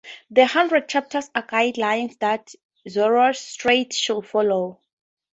[0.31, 2.55] The hundred chapters are guidelines that
[2.89, 4.79] Zoroastrians should follow.